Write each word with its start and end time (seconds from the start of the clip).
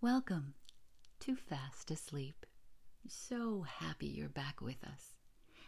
Welcome 0.00 0.54
to 1.18 1.34
Fast 1.34 1.90
Asleep. 1.90 2.46
So 3.08 3.62
happy 3.62 4.06
you're 4.06 4.28
back 4.28 4.60
with 4.60 4.84
us. 4.84 5.16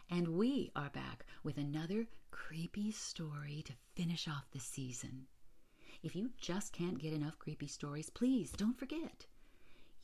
And 0.09 0.29
we 0.29 0.71
are 0.73 0.89
back 0.89 1.25
with 1.43 1.57
another 1.57 2.07
creepy 2.31 2.91
story 2.91 3.61
to 3.65 3.73
finish 3.93 4.29
off 4.29 4.49
the 4.53 4.59
season. 4.61 5.25
If 6.01 6.15
you 6.15 6.29
just 6.39 6.71
can't 6.71 6.97
get 6.97 7.11
enough 7.11 7.39
creepy 7.39 7.67
stories, 7.67 8.09
please 8.09 8.53
don't 8.53 8.79
forget. 8.79 9.25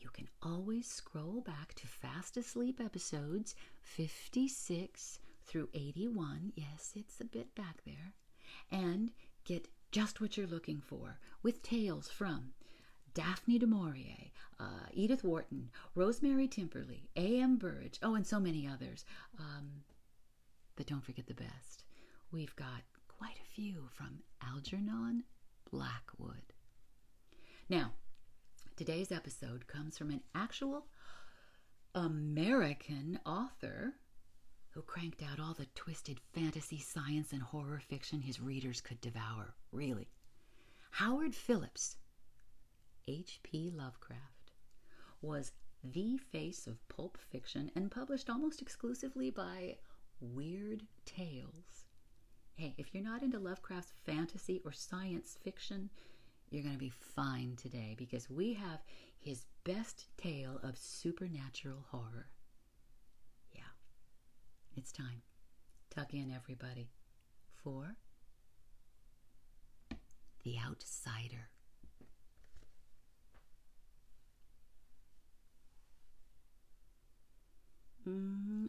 You 0.01 0.09
can 0.09 0.27
always 0.41 0.87
scroll 0.91 1.39
back 1.39 1.73
to 1.75 1.87
Fast 1.87 2.35
Asleep 2.35 2.81
episodes 2.83 3.55
56 3.81 5.19
through 5.45 5.69
81. 5.73 6.51
Yes, 6.57 6.91
it's 6.97 7.21
a 7.21 7.25
bit 7.25 7.55
back 7.55 7.81
there. 7.85 8.13
And 8.73 9.11
get 9.45 9.69
just 9.93 10.19
what 10.19 10.35
you're 10.35 10.47
looking 10.47 10.81
for 10.81 11.17
with 11.43 11.63
tales 11.63 12.09
from 12.09 12.51
Daphne 13.17 13.57
du 13.57 13.65
Maurier, 13.65 14.29
uh, 14.59 14.85
Edith 14.93 15.23
Wharton, 15.23 15.71
Rosemary 15.95 16.47
Timperley, 16.47 17.09
A.M. 17.15 17.57
Burrage, 17.57 17.97
oh, 18.03 18.13
and 18.13 18.27
so 18.27 18.39
many 18.39 18.67
others. 18.67 19.05
Um, 19.39 19.81
but 20.75 20.85
don't 20.85 21.03
forget 21.03 21.25
the 21.25 21.33
best. 21.33 21.83
We've 22.31 22.55
got 22.55 22.83
quite 23.07 23.39
a 23.43 23.53
few 23.55 23.89
from 23.91 24.19
Algernon 24.47 25.23
Blackwood. 25.71 26.53
Now, 27.67 27.93
today's 28.75 29.11
episode 29.11 29.65
comes 29.65 29.97
from 29.97 30.11
an 30.11 30.21
actual 30.35 30.85
American 31.95 33.19
author 33.25 33.95
who 34.69 34.83
cranked 34.83 35.23
out 35.23 35.39
all 35.39 35.55
the 35.55 35.65
twisted 35.73 36.19
fantasy, 36.35 36.77
science, 36.77 37.33
and 37.33 37.41
horror 37.41 37.81
fiction 37.89 38.21
his 38.21 38.39
readers 38.39 38.79
could 38.79 39.01
devour. 39.01 39.55
Really. 39.71 40.07
Howard 40.91 41.33
Phillips 41.33 41.97
H.P. 43.07 43.71
Lovecraft, 43.75 44.51
was 45.21 45.51
the 45.83 46.17
face 46.17 46.67
of 46.67 46.87
pulp 46.89 47.17
fiction 47.17 47.71
and 47.75 47.89
published 47.89 48.29
almost 48.29 48.61
exclusively 48.61 49.29
by 49.29 49.77
Weird 50.19 50.83
Tales. 51.05 51.85
Hey, 52.55 52.73
if 52.77 52.93
you're 52.93 53.03
not 53.03 53.21
into 53.21 53.39
Lovecraft's 53.39 53.93
fantasy 54.05 54.61
or 54.65 54.71
science 54.71 55.37
fiction, 55.43 55.89
you're 56.49 56.63
going 56.63 56.73
to 56.75 56.79
be 56.79 56.89
fine 56.89 57.55
today 57.55 57.95
because 57.97 58.29
we 58.29 58.53
have 58.53 58.79
his 59.19 59.45
best 59.63 60.07
tale 60.17 60.59
of 60.63 60.77
supernatural 60.77 61.85
horror. 61.91 62.27
Yeah, 63.53 63.61
it's 64.75 64.91
time. 64.91 65.21
Tuck 65.89 66.13
in, 66.13 66.31
everybody, 66.31 66.89
for 67.63 67.95
The 70.43 70.57
Outsider. 70.65 71.49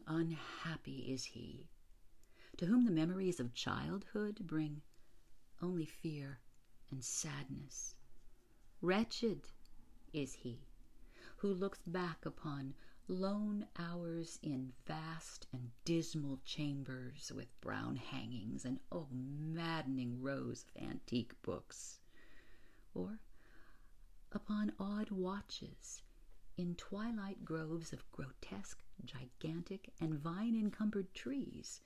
Unhappy 0.08 1.12
is 1.12 1.26
he, 1.26 1.68
to 2.56 2.66
whom 2.66 2.84
the 2.84 2.90
memories 2.90 3.38
of 3.38 3.54
childhood 3.54 4.44
bring 4.44 4.82
only 5.62 5.84
fear 5.84 6.40
and 6.90 7.04
sadness. 7.04 7.94
Wretched 8.80 9.46
is 10.12 10.32
he, 10.34 10.66
who 11.36 11.54
looks 11.54 11.80
back 11.86 12.26
upon 12.26 12.74
lone 13.06 13.68
hours 13.76 14.40
in 14.42 14.72
vast 14.86 15.46
and 15.52 15.70
dismal 15.84 16.40
chambers 16.44 17.30
with 17.32 17.60
brown 17.60 17.94
hangings 17.94 18.64
and 18.64 18.80
oh, 18.90 19.06
maddening 19.12 20.20
rows 20.20 20.64
of 20.64 20.82
antique 20.82 21.40
books, 21.42 22.00
or 22.92 23.20
upon 24.32 24.72
odd 24.80 25.12
watches 25.12 26.02
in 26.58 26.74
twilight 26.74 27.44
groves 27.44 27.92
of 27.92 28.10
grotesque 28.10 28.82
gigantic 29.04 29.92
and 30.00 30.14
vine 30.14 30.56
encumbered 30.56 31.14
trees 31.14 31.80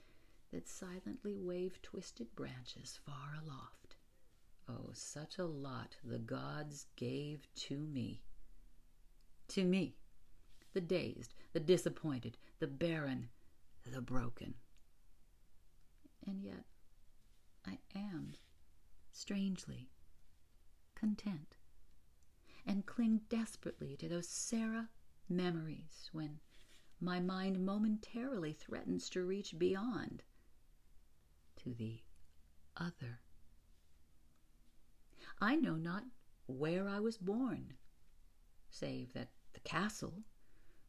that 0.51 0.67
silently 0.67 1.37
wave 1.37 1.81
twisted 1.83 2.35
branches 2.35 2.99
far 3.05 3.35
aloft. 3.45 3.97
Oh, 4.69 4.91
such 4.95 5.39
a 5.39 5.45
lot 5.45 5.97
the 6.03 6.19
gods 6.19 6.87
gave 6.97 7.47
to 7.57 7.79
me. 7.79 8.23
To 9.49 9.65
me, 9.65 9.97
the 10.73 10.81
dazed, 10.81 11.35
the 11.53 11.61
disappointed, 11.61 12.39
the 12.59 12.67
barren, 12.67 13.29
the 13.85 14.01
broken. 14.01 14.55
And 16.27 16.43
yet, 16.43 16.65
I 17.67 17.79
am, 17.95 18.37
strangely, 19.13 19.91
content, 20.95 21.57
and 22.67 22.87
cling 22.87 23.21
desperately 23.29 23.97
to 23.97 24.09
those 24.09 24.29
Sarah 24.29 24.89
memories 25.29 26.11
when 26.13 26.41
my 27.01 27.21
mind 27.21 27.65
momentarily 27.65 28.53
threatens 28.53 29.11
to 29.11 29.25
reach 29.25 29.59
beyond 29.59 30.23
to 31.57 31.75
the 31.75 32.01
other. 32.77 33.21
I 35.41 35.57
know 35.57 35.75
not 35.75 36.05
where 36.47 36.89
I 36.89 37.01
was 37.01 37.19
born, 37.19 37.75
save 38.71 39.13
that 39.15 39.31
the 39.53 39.61
castle 39.61 40.23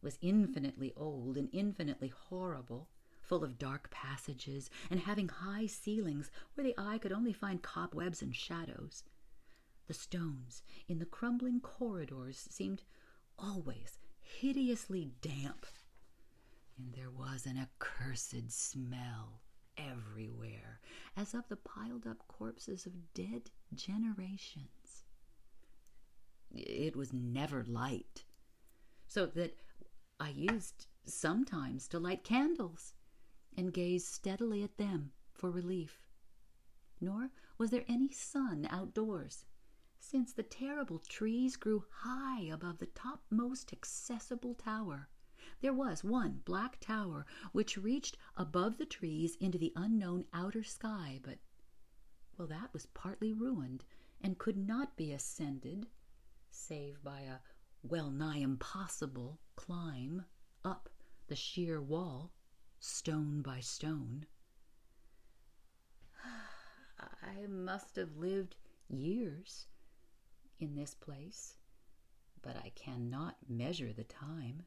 was 0.02 0.20
infinitely 0.22 0.94
old 0.96 1.38
and 1.38 1.50
infinitely 1.52 2.10
horrible, 2.10 2.90
full 3.22 3.44
of 3.44 3.58
dark 3.58 3.90
passages 3.90 4.70
and 4.92 5.00
having 5.00 5.30
high 5.30 5.66
ceilings 5.66 6.30
where 6.54 6.64
the 6.64 6.76
eye 6.78 6.98
could 6.98 7.14
only 7.14 7.34
find 7.34 7.64
cobwebs 7.64 8.22
and 8.22 8.36
shadows. 8.36 9.04
The 9.88 9.94
stones 9.94 10.64
in 10.88 11.00
the 11.00 11.06
crumbling 11.06 11.60
corridors 11.60 12.38
seemed 12.50 12.84
always 13.38 13.98
hideously 14.20 15.12
damp 15.22 15.66
and 16.78 16.94
there 16.94 17.12
was 17.12 17.46
an 17.46 17.58
accursed 17.58 18.52
smell 18.52 19.42
everywhere, 19.78 20.80
as 21.16 21.34
of 21.34 21.48
the 21.48 21.56
piled 21.56 22.08
up 22.08 22.28
corpses 22.28 22.86
of 22.86 23.14
dead 23.14 23.52
generations. 23.74 25.04
It 26.52 26.96
was 26.96 27.14
never 27.14 27.64
light, 27.64 28.26
so 29.08 29.26
that 29.28 29.58
I 30.20 30.30
used 30.30 30.88
sometimes 31.06 31.88
to 31.90 32.00
light 32.00 32.24
candles 32.24 32.94
and 33.58 33.74
gaze 33.74 34.08
steadily 34.08 34.64
at 34.64 34.78
them 34.78 35.12
for 35.34 35.52
relief. 35.52 36.08
Nor 37.02 37.30
was 37.58 37.72
there 37.72 37.86
any 37.88 38.12
sun 38.12 38.68
outdoors, 38.70 39.46
since 40.04 40.34
the 40.34 40.44
terrible 40.44 41.00
trees 41.00 41.56
grew 41.56 41.86
high 41.90 42.42
above 42.42 42.78
the 42.80 42.86
topmost 42.88 43.72
accessible 43.72 44.54
tower 44.54 45.08
there 45.64 45.74
was 45.74 46.04
one 46.04 46.42
black 46.44 46.78
tower 46.82 47.26
which 47.54 47.78
reached 47.78 48.18
above 48.36 48.78
the 48.78 48.86
trees 48.86 49.38
into 49.38 49.58
the 49.58 49.72
unknown 49.78 50.26
outer 50.34 50.62
sky, 50.62 51.22
but, 51.24 51.40
well, 52.38 52.50
that 52.50 52.74
was 52.74 52.86
partly 52.88 53.32
ruined 53.32 53.86
and 54.20 54.38
could 54.38 54.58
not 54.58 54.98
be 54.98 55.14
ascended 55.14 55.88
save 56.50 57.02
by 57.02 57.22
a 57.22 57.38
well 57.82 58.12
nigh 58.12 58.40
impossible 58.40 59.40
climb 59.56 60.26
up 60.66 60.90
the 61.28 61.36
sheer 61.36 61.82
wall, 61.82 62.34
stone 62.80 63.42
by 63.42 63.62
stone. 63.62 64.26
I 67.00 67.48
must 67.48 67.96
have 67.96 68.18
lived 68.18 68.58
years 68.90 69.68
in 70.60 70.76
this 70.76 70.94
place, 70.94 71.56
but 72.42 72.56
I 72.56 72.72
cannot 72.76 73.36
measure 73.48 73.94
the 73.94 74.04
time 74.04 74.64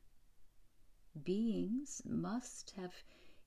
beings 1.25 2.03
must 2.05 2.73
have 2.77 2.93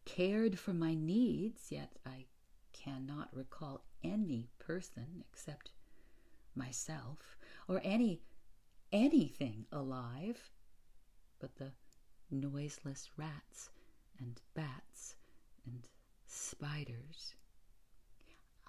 cared 0.06 0.58
for 0.58 0.74
my 0.74 0.96
needs, 0.96 1.72
yet 1.72 1.94
I 2.06 2.26
cannot 2.74 3.36
recall 3.36 3.84
any 4.04 4.50
person 4.60 5.24
except 5.32 5.72
myself 6.56 7.38
or 7.68 7.82
any 7.84 8.22
anything 8.92 9.66
alive 9.72 10.50
but 11.40 11.56
the 11.58 11.72
noiseless 12.32 13.10
rats 13.18 13.70
and 14.20 14.42
bats 14.56 15.16
and 15.66 15.86
spiders. 16.28 17.36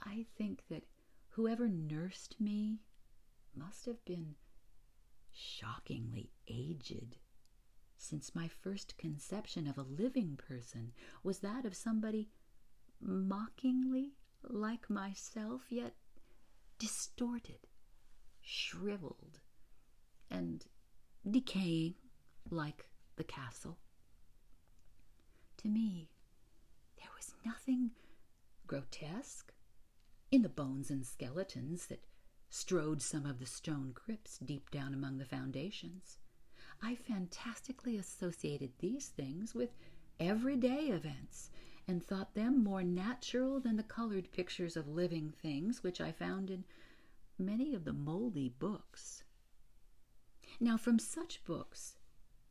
I 0.03 0.27
think 0.37 0.63
that 0.71 0.85
whoever 1.31 1.69
nursed 1.69 2.41
me 2.41 2.81
must 3.57 3.87
have 3.87 4.05
been 4.05 4.35
shockingly 5.33 6.31
aged 6.49 7.17
since 7.97 8.35
my 8.35 8.49
first 8.49 8.97
conception 8.97 9.67
of 9.67 9.77
a 9.77 9.83
living 9.83 10.37
person 10.37 10.93
was 11.23 11.41
that 11.41 11.65
of 11.67 11.77
somebody 11.77 12.31
mockingly 13.01 14.15
like 14.43 14.89
myself, 14.89 15.63
yet 15.69 15.95
distorted, 16.79 17.67
shriveled, 18.41 19.41
and 20.31 20.65
decaying 21.29 21.95
like 22.49 22.87
the 23.17 23.25
castle. 23.25 23.79
To 25.59 25.69
me, 25.69 26.11
there 26.97 27.11
was 27.17 27.35
nothing 27.45 27.91
grotesque 28.67 29.53
in 30.31 30.43
the 30.43 30.49
bones 30.49 30.91
and 30.91 31.05
skeletons 31.05 31.87
that 31.87 32.03
strode 32.51 33.01
some 33.01 33.25
of 33.25 33.39
the 33.39 33.47
stone 33.47 33.93
crypts 33.95 34.39
deep 34.39 34.71
down 34.71 34.93
among 34.93 35.19
the 35.19 35.25
foundations. 35.25 36.19
I 36.83 36.97
fantastically 36.97 37.97
associated 37.97 38.73
these 38.79 39.09
things 39.09 39.55
with 39.55 39.71
everyday 40.19 40.89
events 40.89 41.51
and 41.87 42.05
thought 42.05 42.35
them 42.35 42.63
more 42.63 42.83
natural 42.83 43.61
than 43.61 43.77
the 43.77 43.83
colored 43.83 44.31
pictures 44.33 44.77
of 44.77 44.89
living 44.89 45.31
things 45.31 45.83
which 45.83 46.01
I 46.01 46.13
found 46.13 46.51
in 46.51 46.65
many 47.39 47.75
of 47.75 47.85
the 47.85 47.93
moldy 47.93 48.49
books. 48.59 49.25
Now, 50.59 50.77
from 50.77 50.99
such 50.99 51.45
books, 51.45 51.97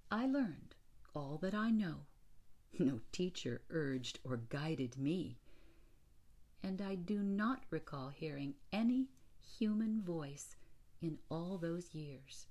I 0.09 0.25
learned 0.25 0.75
all 1.13 1.37
that 1.41 1.53
I 1.53 1.69
know. 1.69 2.05
No 2.77 3.01
teacher 3.11 3.61
urged 3.69 4.19
or 4.23 4.37
guided 4.37 4.97
me. 4.97 5.37
And 6.63 6.81
I 6.81 6.95
do 6.95 7.19
not 7.19 7.63
recall 7.69 8.09
hearing 8.09 8.55
any 8.71 9.09
human 9.57 10.01
voice 10.01 10.55
in 11.01 11.17
all 11.29 11.57
those 11.57 11.93
years, 11.93 12.47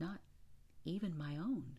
not 0.00 0.20
even 0.84 1.16
my 1.16 1.36
own. 1.36 1.76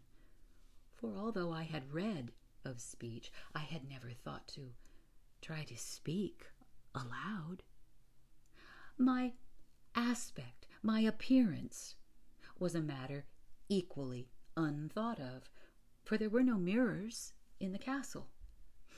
For 0.96 1.16
although 1.18 1.52
I 1.52 1.64
had 1.64 1.94
read 1.94 2.32
of 2.64 2.82
speech, 2.82 3.32
I 3.54 3.60
had 3.60 3.88
never 3.88 4.12
thought 4.12 4.48
to 4.50 4.74
try 5.42 5.64
to 5.64 5.78
speak 5.78 6.46
aloud. 6.94 7.64
My 8.98 9.34
aspect, 9.94 10.68
my 10.82 11.02
appearance, 11.02 11.96
was 12.58 12.76
a 12.76 12.82
matter 12.82 13.26
equally 13.70 14.30
unthought 14.56 15.20
of, 15.20 15.44
for 16.04 16.18
there 16.18 16.30
were 16.30 16.44
no 16.44 16.58
mirrors 16.58 17.34
in 17.60 17.72
the 17.72 17.80
castle, 17.80 18.30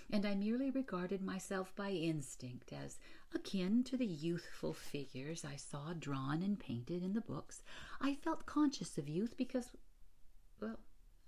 and 0.10 0.26
I 0.26 0.36
merely 0.36 0.70
regarded 0.70 1.22
myself 1.22 1.76
by 1.76 1.92
instinct 1.92 2.72
as 2.72 3.00
akin 3.33 3.83
to 3.83 3.97
the 3.97 4.06
youthful 4.06 4.74
figures 4.74 5.44
I 5.44 5.56
saw 5.56 5.94
drawn 5.94 6.41
and 6.41 6.59
painted 6.59 7.03
in 7.03 7.13
the 7.13 7.21
books. 7.21 7.63
I 8.00 8.15
felt 8.15 8.45
conscious 8.45 8.97
of 8.97 9.09
youth 9.09 9.35
because, 9.38 9.71
well, 10.62 10.79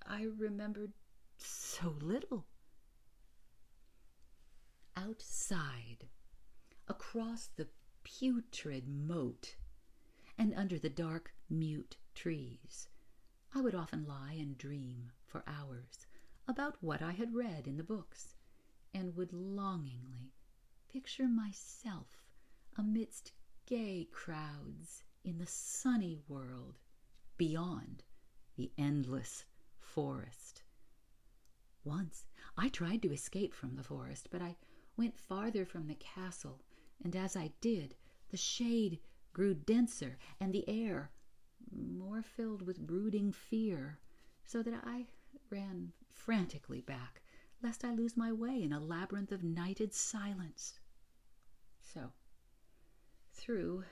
I 0.06 0.24
remembered 0.38 0.94
so 1.38 1.96
little. 2.02 2.46
Outside, 4.96 6.08
across 6.88 7.48
the 7.56 7.68
putrid 8.04 8.88
moat, 8.88 9.56
and 10.38 10.54
under 10.56 10.80
the 10.80 10.90
dark, 10.90 11.34
mute 11.50 11.98
trees, 12.16 12.90
I 13.54 13.62
would 13.62 13.76
often 13.76 14.06
lie 14.06 14.34
and 14.34 14.58
dream 14.58 15.12
for 15.26 15.44
hours 15.48 16.08
about 16.48 16.78
what 16.82 17.02
I 17.02 17.12
had 17.12 17.34
read 17.34 17.68
in 17.68 17.78
the 17.78 17.84
books, 17.84 18.36
and 18.94 19.16
would 19.16 19.34
longingly 19.34 20.34
picture 20.92 21.28
myself 21.28 22.24
amidst 22.78 23.32
gay 23.66 24.08
crowds 24.12 25.04
in 25.24 25.38
the 25.38 25.46
sunny 25.46 26.18
world 26.28 26.80
beyond 27.38 28.04
the 28.56 28.72
endless 28.78 29.46
forest. 29.80 30.64
Once 31.84 32.26
I 32.58 32.70
tried 32.70 33.02
to 33.04 33.14
escape 33.14 33.54
from 33.54 33.76
the 33.76 33.84
forest, 33.84 34.30
but 34.32 34.42
I 34.42 34.56
went 34.98 35.18
farther 35.18 35.66
from 35.66 35.88
the 35.88 35.96
castle, 35.96 36.62
and 37.04 37.16
as 37.16 37.38
I 37.38 37.52
did, 37.62 37.96
the 38.30 38.38
shade 38.38 39.00
grew 39.32 39.54
denser 39.54 40.18
and 40.40 40.54
the 40.54 40.68
air 40.68 41.12
more 41.72 42.22
filled 42.22 42.62
with 42.64 42.86
brooding 42.86 43.32
fear, 43.32 44.00
so 44.44 44.64
that 44.64 44.74
I 44.84 45.06
ran 45.50 45.94
frantically 46.12 46.82
back, 46.82 47.22
lest 47.62 47.84
I 47.84 47.94
lose 47.94 48.16
my 48.16 48.32
way 48.32 48.62
in 48.64 48.72
a 48.72 48.80
labyrinth 48.80 49.32
of 49.32 49.44
nighted 49.44 49.94
silence. 49.94 50.80
So, 51.82 52.12
through 53.34 53.84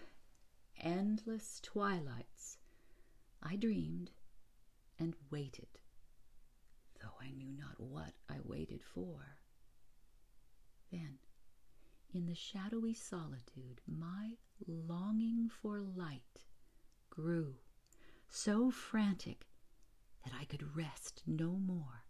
endless 0.80 1.60
twilights, 1.62 2.58
I 3.42 3.56
dreamed 3.56 4.12
and 5.00 5.16
waited, 5.30 5.80
though 7.02 7.16
I 7.22 7.32
knew 7.32 7.52
not 7.52 7.80
what 7.80 8.14
I 8.30 8.38
waited 8.44 8.84
for. 8.84 9.38
Then, 10.92 11.20
in 12.14 12.26
the 12.26 12.36
shadowy 12.36 12.94
solitude, 12.94 13.82
my 13.86 14.38
longing 14.66 15.50
for 15.50 15.80
light 15.82 16.46
grew 17.10 17.56
so 18.30 18.72
frantic 18.72 19.48
that 20.24 20.34
I 20.40 20.46
could 20.46 20.76
rest 20.76 21.24
no 21.26 21.52
more, 21.52 22.06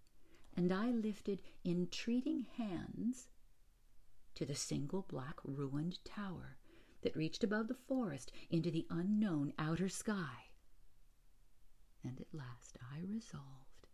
and 0.57 0.74
I 0.74 0.88
lifted 0.88 1.44
entreating 1.63 2.48
hands 2.57 3.27
to 4.33 4.45
the 4.45 4.56
single 4.56 5.06
black 5.07 5.36
ruined 5.44 6.04
tower 6.04 6.57
that 7.04 7.15
reached 7.15 7.44
above 7.44 7.68
the 7.68 7.75
forest 7.75 8.31
into 8.50 8.71
the 8.71 8.88
unknown 8.89 9.54
outer 9.59 9.88
sky. 9.88 10.50
And 12.04 12.19
at 12.19 12.33
last 12.33 12.77
I 12.92 13.01
resolved 13.07 13.88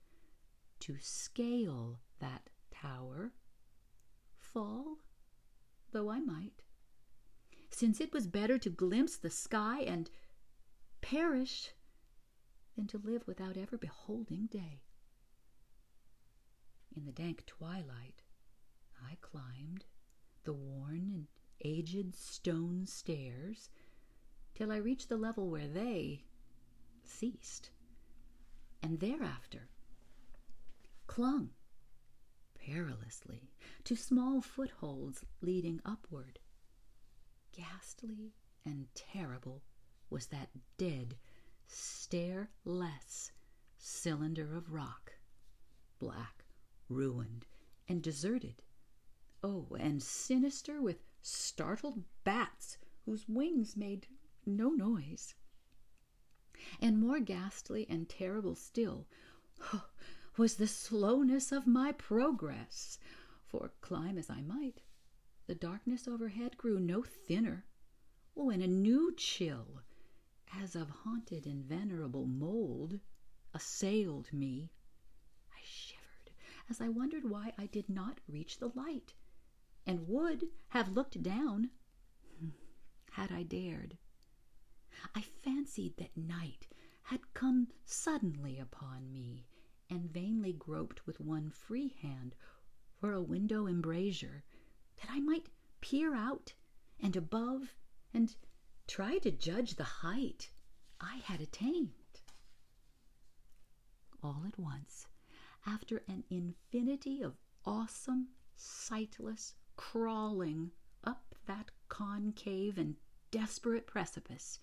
to 0.79 0.95
scale 0.99 1.99
that 2.19 2.49
tower, 2.71 3.33
fall 4.37 4.99
though 5.91 6.09
I 6.09 6.21
might, 6.21 6.63
since 7.69 7.99
it 7.99 8.13
was 8.13 8.25
better 8.25 8.57
to 8.57 8.69
glimpse 8.69 9.17
the 9.17 9.29
sky 9.29 9.81
and 9.81 10.09
perish 11.01 11.71
than 12.75 12.87
to 12.87 12.97
live 12.97 13.27
without 13.27 13.57
ever 13.57 13.77
beholding 13.77 14.47
day. 14.47 14.81
In 16.95 17.05
the 17.05 17.11
dank 17.11 17.45
twilight, 17.45 18.21
I 19.03 19.15
climbed 19.21 19.85
the 20.43 20.53
worn 20.53 21.09
and 21.13 21.27
aged 21.61 22.15
stone 22.15 22.85
stairs 22.85 23.69
till 24.53 24.71
I 24.71 24.77
reached 24.77 25.09
the 25.09 25.17
level 25.17 25.49
where 25.49 25.67
they 25.67 26.25
ceased, 27.03 27.71
and 28.81 28.99
thereafter 28.99 29.69
clung 31.07 31.51
perilously 32.53 33.49
to 33.85 33.95
small 33.95 34.41
footholds 34.41 35.25
leading 35.41 35.81
upward. 35.83 36.39
Ghastly 37.51 38.33
and 38.63 38.87
terrible 38.93 39.63
was 40.09 40.27
that 40.27 40.49
dead, 40.77 41.17
stairless 41.67 43.31
cylinder 43.77 44.55
of 44.55 44.71
rock, 44.71 45.13
black, 45.99 46.42
ruined, 46.89 47.45
and 47.87 48.01
deserted. 48.01 48.61
Oh, 49.43 49.75
and 49.79 50.01
sinister 50.01 50.81
with 50.81 51.03
startled 51.21 52.03
bats 52.23 52.77
whose 53.05 53.27
wings 53.27 53.75
made 53.75 54.07
no 54.45 54.69
noise. 54.69 55.35
And 56.79 56.99
more 56.99 57.19
ghastly 57.19 57.85
and 57.89 58.07
terrible 58.07 58.55
still 58.55 59.07
was 60.37 60.55
the 60.55 60.67
slowness 60.67 61.51
of 61.51 61.67
my 61.67 61.91
progress, 61.91 62.97
for 63.45 63.71
climb 63.81 64.17
as 64.17 64.29
I 64.29 64.41
might, 64.41 64.81
the 65.47 65.55
darkness 65.55 66.07
overhead 66.07 66.57
grew 66.57 66.79
no 66.79 67.03
thinner. 67.03 67.65
Oh, 68.35 68.49
and 68.49 68.63
a 68.63 68.67
new 68.67 69.13
chill, 69.15 69.81
as 70.59 70.75
of 70.75 70.89
haunted 70.89 71.45
and 71.45 71.63
venerable 71.63 72.25
mold, 72.25 72.99
assailed 73.53 74.31
me. 74.33 74.71
As 76.69 76.79
I 76.79 76.87
wondered 76.89 77.29
why 77.29 77.53
I 77.57 77.65
did 77.67 77.89
not 77.89 78.21
reach 78.27 78.57
the 78.57 78.69
light, 78.69 79.15
and 79.85 80.07
would 80.07 80.49
have 80.69 80.93
looked 80.93 81.21
down 81.21 81.71
had 83.11 83.31
I 83.31 83.43
dared. 83.43 83.97
I 85.13 85.21
fancied 85.21 85.97
that 85.97 86.15
night 86.15 86.67
had 87.03 87.33
come 87.33 87.67
suddenly 87.85 88.59
upon 88.59 89.11
me, 89.11 89.45
and 89.89 90.09
vainly 90.09 90.53
groped 90.53 91.05
with 91.05 91.19
one 91.19 91.49
free 91.49 91.89
hand 91.89 92.35
for 92.99 93.11
a 93.13 93.21
window 93.21 93.67
embrasure, 93.67 94.43
that 94.97 95.09
I 95.09 95.19
might 95.19 95.49
peer 95.81 96.15
out 96.15 96.53
and 96.99 97.15
above 97.15 97.75
and 98.13 98.35
try 98.87 99.17
to 99.19 99.31
judge 99.31 99.75
the 99.75 99.83
height 99.83 100.51
I 101.01 101.17
had 101.17 101.41
attained. 101.41 102.21
All 104.23 104.45
at 104.47 104.57
once, 104.57 105.07
after 105.65 106.03
an 106.07 106.23
infinity 106.29 107.21
of 107.21 107.37
awesome, 107.65 108.27
sightless 108.55 109.55
crawling 109.75 110.71
up 111.03 111.35
that 111.45 111.71
concave 111.89 112.77
and 112.77 112.95
desperate 113.31 113.87
precipice, 113.87 114.59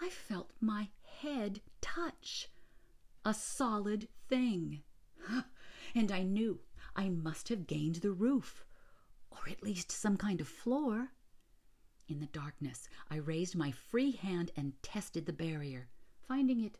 I 0.00 0.08
felt 0.08 0.52
my 0.60 0.88
head 1.04 1.60
touch 1.80 2.48
a 3.24 3.34
solid 3.34 4.08
thing, 4.28 4.82
and 5.94 6.10
I 6.10 6.22
knew 6.22 6.60
I 6.96 7.08
must 7.08 7.48
have 7.48 7.66
gained 7.66 7.96
the 7.96 8.12
roof, 8.12 8.64
or 9.30 9.48
at 9.48 9.62
least 9.62 9.92
some 9.92 10.16
kind 10.16 10.40
of 10.40 10.48
floor. 10.48 11.12
In 12.08 12.20
the 12.20 12.26
darkness, 12.26 12.88
I 13.10 13.16
raised 13.16 13.54
my 13.56 13.70
free 13.70 14.12
hand 14.12 14.50
and 14.56 14.80
tested 14.82 15.26
the 15.26 15.32
barrier, 15.32 15.88
finding 16.26 16.60
it 16.60 16.78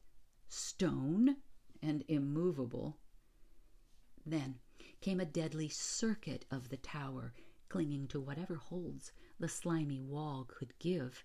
stone 0.49 1.37
and 1.83 2.05
immovable. 2.09 2.97
Then 4.25 4.61
came 5.01 5.19
a 5.21 5.25
deadly 5.25 5.69
circuit 5.69 6.45
of 6.51 6.69
the 6.69 6.77
tower, 6.77 7.35
clinging 7.69 8.07
to 8.09 8.21
whatever 8.21 8.55
holds 8.55 9.13
the 9.39 9.49
slimy 9.49 10.01
wall 10.01 10.45
could 10.45 10.79
give. 10.79 11.25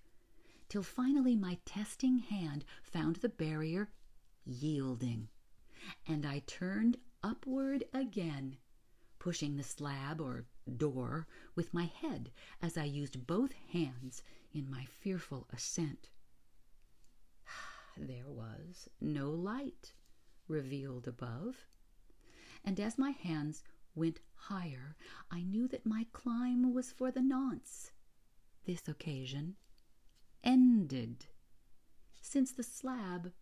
till 0.69 0.83
finally 0.83 1.35
my 1.35 1.59
testing 1.65 2.17
hand 2.17 2.65
found 2.83 3.17
the 3.17 3.29
barrier 3.29 3.89
yielding, 4.45 5.29
and 6.05 6.25
I 6.25 6.39
turned 6.39 6.97
upward 7.23 7.83
again, 7.93 8.57
pushing 9.19 9.55
the 9.55 9.63
slab 9.63 10.19
or 10.19 10.45
door 10.77 11.27
with 11.55 11.73
my 11.73 11.85
head 11.85 12.31
as 12.61 12.77
I 12.77 12.85
used 12.85 13.27
both 13.27 13.53
hands 13.53 14.23
in 14.53 14.69
my 14.69 14.85
fearful 14.85 15.47
ascent. 15.51 16.09
There 17.97 18.29
was 18.29 18.87
no 18.99 19.31
light 19.31 19.93
revealed 20.47 21.07
above, 21.07 21.67
and 22.63 22.79
as 22.79 22.97
my 22.97 23.11
hands 23.11 23.63
went 23.95 24.19
higher, 24.35 24.95
I 25.31 25.41
knew 25.43 25.67
that 25.69 25.85
my 25.85 26.05
climb 26.13 26.73
was 26.73 26.91
for 26.91 27.11
the 27.11 27.21
nonce. 27.21 27.91
This 28.65 28.87
occasion 28.87 29.55
ended, 30.43 31.25
since 32.21 32.51
the 32.51 32.63
slab 32.63 33.33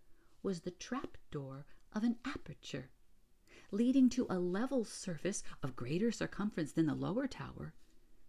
was 0.43 0.61
the 0.61 0.71
trap 0.71 1.17
door 1.31 1.65
of 1.93 2.03
an 2.03 2.17
aperture, 2.25 2.89
leading 3.71 4.09
to 4.09 4.27
a 4.29 4.39
level 4.39 4.85
surface 4.85 5.43
of 5.63 5.75
greater 5.75 6.11
circumference 6.11 6.71
than 6.71 6.85
the 6.85 6.95
lower 6.95 7.27
tower, 7.27 7.73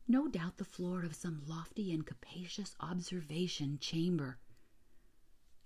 no 0.08 0.28
doubt 0.28 0.56
the 0.56 0.64
floor 0.64 1.02
of 1.02 1.14
some 1.14 1.42
lofty 1.46 1.92
and 1.92 2.06
capacious 2.06 2.74
observation 2.80 3.78
chamber. 3.78 4.38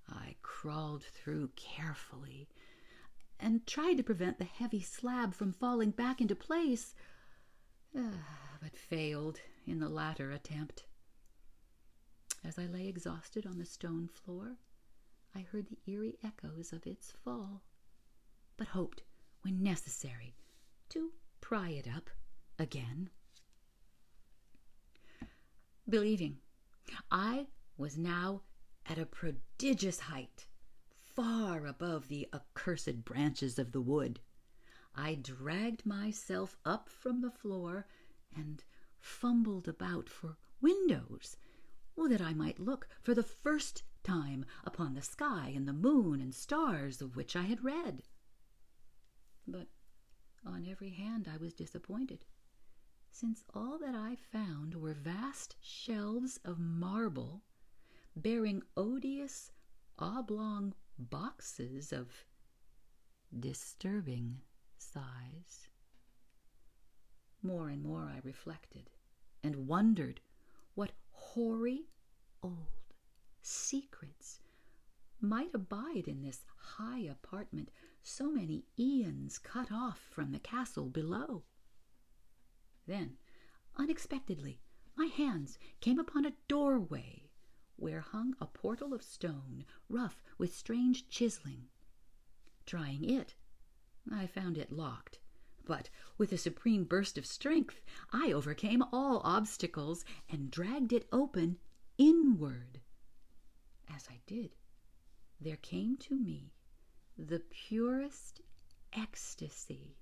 I 0.09 0.37
crawled 0.43 1.05
through 1.05 1.50
carefully 1.57 2.49
and 3.40 3.66
tried 3.66 3.97
to 3.97 4.02
prevent 4.02 4.38
the 4.38 4.44
heavy 4.44 4.82
slab 4.82 5.35
from 5.35 5.52
falling 5.52 5.90
back 5.90 6.20
into 6.20 6.35
place, 6.35 6.94
ah, 7.97 8.59
but 8.62 8.76
failed 8.76 9.40
in 9.66 9.80
the 9.80 9.88
latter 9.88 10.30
attempt. 10.30 10.85
As 12.44 12.59
I 12.59 12.66
lay 12.66 12.88
exhausted 12.88 13.47
on 13.47 13.59
the 13.59 13.64
stone 13.64 14.09
floor, 14.09 14.56
I 15.35 15.40
heard 15.40 15.66
the 15.68 15.78
eerie 15.90 16.18
echoes 16.25 16.73
of 16.73 16.87
its 16.87 17.12
fall, 17.25 17.62
but 18.56 18.68
hoped, 18.68 19.02
when 19.42 19.62
necessary, 19.62 20.35
to 20.90 21.12
pry 21.40 21.70
it 21.70 21.87
up 21.88 22.11
again. 22.59 23.11
Believing 25.88 26.38
I 27.11 27.47
was 27.76 27.97
now 27.97 28.42
at 28.87 28.99
a 28.99 29.06
prodigious 29.06 30.00
height, 30.00 30.47
far 31.14 31.67
above 31.67 32.09
the 32.09 32.29
accursed 32.33 33.05
branches 33.05 33.59
of 33.59 33.73
the 33.73 33.81
wood, 33.81 34.21
I 34.95 35.14
dragged 35.14 35.85
myself 35.85 36.57
up 36.64 36.88
from 36.88 37.21
the 37.21 37.31
floor 37.31 37.87
and 38.35 38.62
fumbled 38.99 39.69
about 39.69 40.09
for 40.09 40.37
windows, 40.61 41.37
oh, 41.97 42.09
that 42.09 42.21
I 42.21 42.33
might 42.33 42.59
look 42.59 42.88
for 43.00 43.14
the 43.14 43.23
first 43.23 43.83
time 44.02 44.45
upon 44.64 44.95
the 44.95 45.02
sky 45.02 45.52
and 45.55 45.67
the 45.67 45.73
moon 45.73 46.21
and 46.21 46.35
stars 46.35 47.02
of 47.02 47.17
which 47.17 47.37
I 47.37 47.43
had 47.43 47.64
read. 47.64 48.02
But 49.47 49.69
on 50.45 50.67
every 50.67 50.90
hand 50.90 51.29
I 51.33 51.37
was 51.37 51.52
disappointed, 51.55 52.25
since 53.11 53.45
all 53.52 53.79
that 53.79 53.95
I 53.95 54.17
found 54.17 54.75
were 54.75 54.95
vast 54.95 55.57
shelves 55.61 56.38
of 56.45 56.59
marble 56.59 57.43
bearing 58.17 58.62
odious 58.76 59.52
oblong 59.99 60.75
boxes 61.00 61.92
of 61.92 62.09
disturbing 63.38 64.40
size. 64.78 65.69
More 67.42 67.69
and 67.69 67.83
more 67.83 68.02
I 68.02 68.21
reflected 68.23 68.90
and 69.42 69.66
wondered 69.66 70.21
what 70.75 70.92
hoary 71.11 71.88
old 72.42 72.69
secrets 73.42 74.40
might 75.21 75.54
abide 75.54 76.07
in 76.07 76.23
this 76.23 76.45
high 76.57 77.00
apartment 77.00 77.71
so 78.02 78.30
many 78.30 78.64
eons 78.78 79.38
cut 79.38 79.71
off 79.71 80.00
from 80.11 80.33
the 80.33 80.38
castle 80.38 80.88
below. 80.88 81.45
Then, 82.87 83.19
unexpectedly, 83.76 84.61
my 84.97 85.07
hands 85.07 85.59
came 85.80 85.99
upon 85.99 86.25
a 86.25 86.33
doorway 86.49 87.29
where 87.80 88.00
hung 88.00 88.37
a 88.40 88.46
portal 88.46 88.92
of 88.92 89.02
stone, 89.02 89.64
rough 89.88 90.22
with 90.38 90.54
strange 90.54 91.08
chiseling. 91.08 91.68
Trying 92.66 93.04
it, 93.04 93.34
I 94.12 94.26
found 94.26 94.58
it 94.58 94.70
locked. 94.70 95.18
But 95.64 95.90
with 96.18 96.32
a 96.32 96.38
supreme 96.38 96.84
burst 96.84 97.16
of 97.16 97.26
strength, 97.26 97.80
I 98.12 98.32
overcame 98.32 98.82
all 98.92 99.20
obstacles 99.25 100.04
and 100.28 100.50
dragged 100.50 100.92
it 100.92 101.08
open 101.12 101.58
inward. 101.96 102.80
As 103.88 104.08
I 104.10 104.20
did, 104.26 104.56
there 105.40 105.56
came 105.56 105.96
to 105.99 106.16
me 106.16 106.52
the 107.16 107.40
purest 107.40 108.40
ecstasy 108.92 109.96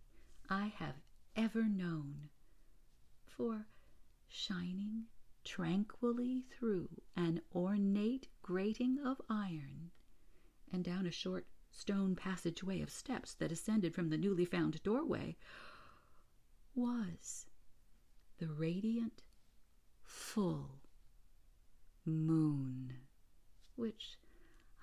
I 0.51 0.67
have 0.77 0.97
ever 1.37 1.65
known. 1.65 2.31
For 3.27 3.67
shining 4.29 5.07
tranquilly 5.49 6.45
through 6.59 6.91
an 7.17 7.41
ornate 7.55 8.29
grating 8.43 8.99
of 8.99 9.19
iron 9.31 9.91
and 10.71 10.85
down 10.85 11.07
a 11.07 11.11
short 11.11 11.47
stone 11.71 12.15
passageway 12.15 12.83
of 12.83 12.91
steps 12.91 13.33
that 13.33 13.51
ascended 13.51 13.95
from 13.95 14.11
the 14.11 14.19
newly 14.19 14.45
found 14.45 14.83
doorway 14.83 15.35
was 16.75 17.47
the 18.37 18.49
radiant, 18.49 19.23
full 20.05 20.83
moon, 22.05 22.93
which 23.75 24.19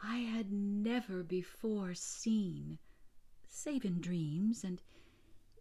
I 0.02 0.18
had 0.18 0.52
never 0.52 1.22
before 1.22 1.94
seen, 1.94 2.80
save 3.48 3.86
in 3.86 4.02
dreams 4.02 4.64
and 4.64 4.82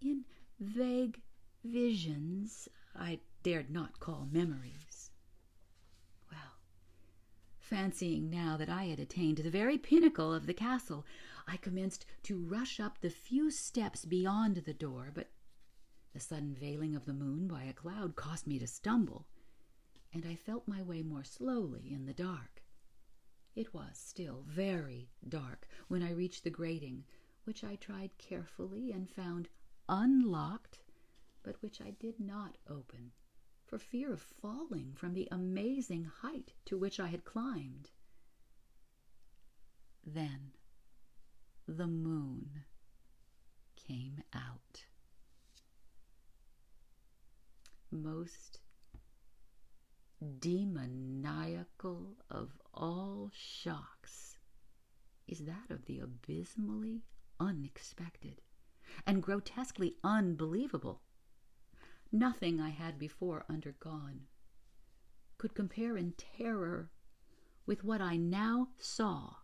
in 0.00 0.25
vague 0.58 1.20
visions 1.62 2.68
I 2.96 3.20
dared 3.42 3.70
not 3.70 4.00
call 4.00 4.26
memories. 4.32 4.93
Fancying 7.64 8.28
now 8.28 8.59
that 8.59 8.68
I 8.68 8.85
had 8.85 9.00
attained 9.00 9.38
the 9.38 9.49
very 9.49 9.78
pinnacle 9.78 10.35
of 10.35 10.44
the 10.44 10.52
castle, 10.52 11.06
I 11.47 11.56
commenced 11.56 12.04
to 12.25 12.38
rush 12.38 12.78
up 12.78 13.00
the 13.00 13.09
few 13.09 13.50
steps 13.50 14.04
beyond 14.04 14.56
the 14.59 14.75
door, 14.75 15.11
but 15.14 15.30
the 16.12 16.21
sudden 16.21 16.54
veiling 16.54 16.94
of 16.94 17.06
the 17.06 17.14
moon 17.14 17.49
by 17.49 17.62
a 17.62 17.73
cloud 17.73 18.16
caused 18.16 18.47
me 18.47 18.59
to 18.59 18.66
stumble, 18.66 19.26
and 20.12 20.26
I 20.26 20.35
felt 20.35 20.68
my 20.68 20.83
way 20.83 21.02
more 21.02 21.25
slowly 21.25 21.90
in 21.90 22.04
the 22.04 22.12
dark. 22.12 22.62
It 23.54 23.73
was 23.73 23.97
still 23.97 24.42
very 24.47 25.09
dark 25.26 25.66
when 25.88 26.02
I 26.02 26.12
reached 26.12 26.44
the 26.44 26.50
grating, 26.50 27.06
which 27.44 27.64
I 27.64 27.76
tried 27.76 28.18
carefully 28.18 28.92
and 28.92 29.09
found 29.09 29.49
unlocked, 29.88 30.80
but 31.42 31.62
which 31.62 31.80
I 31.80 31.92
did 31.92 32.21
not 32.21 32.59
open 32.68 33.12
for 33.75 33.78
fear 33.81 34.12
of 34.12 34.21
falling 34.40 34.93
from 34.95 35.14
the 35.14 35.26
amazing 35.33 36.04
height 36.04 36.52
to 36.64 36.78
which 36.78 37.00
I 37.00 37.09
had 37.09 37.25
climbed. 37.25 37.90
Then 40.07 40.52
the 41.66 41.88
moon 41.88 42.62
came 43.75 44.23
out. 44.33 44.85
Most 47.90 48.61
demoniacal 50.38 52.14
of 52.31 52.52
all 52.73 53.33
shocks 53.35 54.38
is 55.26 55.47
that 55.47 55.71
of 55.71 55.87
the 55.87 55.99
abysmally 55.99 57.02
unexpected 57.40 58.40
and 59.04 59.21
grotesquely 59.21 59.97
unbelievable. 60.04 61.02
Nothing 62.14 62.61
I 62.61 62.68
had 62.68 62.97
before 62.97 63.44
undergone 63.49 64.28
could 65.37 65.52
compare 65.52 65.97
in 65.97 66.12
terror 66.12 66.92
with 67.66 67.83
what 67.83 68.00
I 68.00 68.16
now 68.16 68.68
saw, 68.78 69.35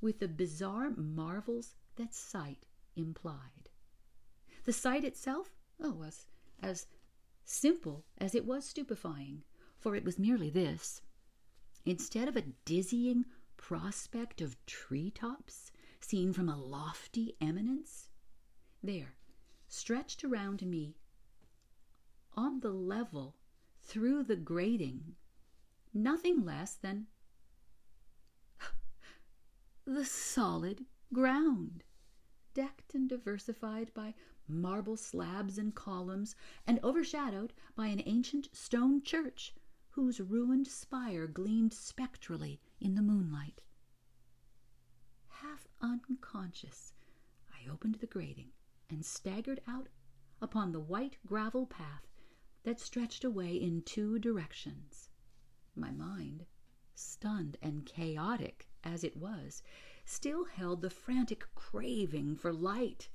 with 0.00 0.18
the 0.18 0.26
bizarre 0.26 0.90
marvels 0.90 1.76
that 1.94 2.12
sight 2.12 2.66
implied. 2.96 3.70
The 4.64 4.72
sight 4.72 5.04
itself, 5.04 5.54
oh, 5.80 5.92
was 5.92 6.26
as 6.60 6.88
simple 7.44 8.04
as 8.18 8.34
it 8.34 8.44
was 8.44 8.64
stupefying, 8.64 9.44
for 9.78 9.94
it 9.94 10.04
was 10.04 10.18
merely 10.18 10.50
this. 10.50 11.00
Instead 11.84 12.26
of 12.26 12.36
a 12.36 12.52
dizzying 12.64 13.24
prospect 13.56 14.40
of 14.40 14.56
tree 14.66 15.12
tops 15.12 15.70
seen 16.00 16.32
from 16.32 16.48
a 16.48 16.60
lofty 16.60 17.36
eminence, 17.40 18.08
there, 18.82 19.14
stretched 19.68 20.24
around 20.24 20.66
me 20.66 20.96
on 22.38 22.60
the 22.60 22.70
level 22.70 23.34
through 23.82 24.22
the 24.22 24.36
grating 24.36 25.16
nothing 25.92 26.44
less 26.44 26.76
than 26.76 27.08
the 29.84 30.04
solid 30.04 30.86
ground, 31.12 31.82
decked 32.54 32.94
and 32.94 33.08
diversified 33.08 33.92
by 33.92 34.14
marble 34.46 34.96
slabs 34.96 35.58
and 35.58 35.74
columns, 35.74 36.36
and 36.64 36.78
overshadowed 36.84 37.52
by 37.74 37.88
an 37.88 38.00
ancient 38.06 38.48
stone 38.54 39.02
church, 39.02 39.52
whose 39.90 40.20
ruined 40.20 40.68
spire 40.68 41.26
gleamed 41.26 41.74
spectrally 41.74 42.60
in 42.80 42.94
the 42.94 43.02
moonlight. 43.02 43.62
Half 45.26 45.66
unconscious, 45.80 46.92
I 47.52 47.68
opened 47.68 47.96
the 47.96 48.06
grating 48.06 48.52
and 48.88 49.04
staggered 49.04 49.60
out 49.66 49.88
upon 50.40 50.70
the 50.70 50.78
white 50.78 51.16
gravel 51.26 51.66
path 51.66 52.06
that 52.68 52.78
stretched 52.78 53.24
away 53.24 53.54
in 53.54 53.80
two 53.80 54.18
directions. 54.18 55.08
My 55.74 55.90
mind, 55.90 56.44
stunned 56.94 57.56
and 57.62 57.86
chaotic 57.86 58.68
as 58.84 59.02
it 59.02 59.16
was, 59.16 59.62
still 60.04 60.44
held 60.44 60.82
the 60.82 60.90
frantic 60.90 61.46
craving 61.54 62.36
for 62.36 62.52
light, 62.52 63.08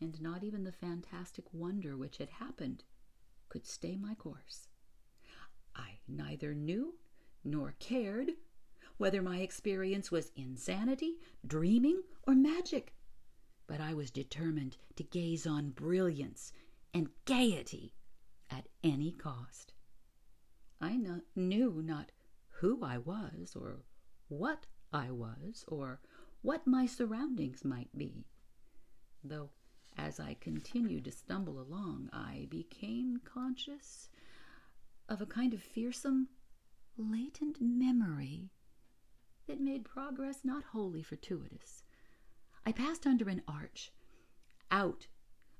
and 0.00 0.18
not 0.22 0.42
even 0.42 0.64
the 0.64 0.72
fantastic 0.72 1.44
wonder 1.52 1.98
which 1.98 2.16
had 2.16 2.30
happened 2.30 2.82
could 3.50 3.66
stay 3.66 3.94
my 3.94 4.14
course. 4.14 4.68
I 5.76 5.98
neither 6.08 6.54
knew 6.54 6.94
nor 7.44 7.74
cared 7.78 8.30
whether 8.96 9.20
my 9.20 9.40
experience 9.40 10.10
was 10.10 10.32
insanity, 10.34 11.18
dreaming, 11.46 12.00
or 12.26 12.34
magic, 12.34 12.94
but 13.66 13.82
I 13.82 13.92
was 13.92 14.10
determined 14.10 14.78
to 14.96 15.02
gaze 15.02 15.46
on 15.46 15.72
brilliance 15.72 16.54
and 16.94 17.10
gaiety 17.26 17.92
at 18.52 18.68
any 18.84 19.12
cost. 19.12 19.72
I 20.80 20.96
no- 20.96 21.22
knew 21.34 21.82
not 21.82 22.12
who 22.60 22.82
I 22.84 22.98
was, 22.98 23.56
or 23.56 23.84
what 24.28 24.66
I 24.92 25.10
was, 25.10 25.64
or 25.68 26.00
what 26.42 26.66
my 26.66 26.86
surroundings 26.86 27.64
might 27.64 27.96
be, 27.96 28.26
though 29.24 29.50
as 29.96 30.18
I 30.18 30.34
continued 30.34 31.04
to 31.04 31.10
stumble 31.12 31.60
along, 31.60 32.08
I 32.12 32.46
became 32.50 33.20
conscious 33.24 34.08
of 35.08 35.20
a 35.20 35.26
kind 35.26 35.52
of 35.54 35.62
fearsome, 35.62 36.28
latent 36.96 37.60
memory 37.60 38.50
that 39.46 39.60
made 39.60 39.84
progress 39.84 40.40
not 40.44 40.64
wholly 40.64 41.02
fortuitous. 41.02 41.82
I 42.64 42.72
passed 42.72 43.06
under 43.06 43.28
an 43.28 43.42
arch, 43.46 43.92
out 44.70 45.08